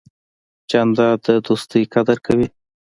[0.69, 2.47] جانداد د دوستۍ قدر کوي.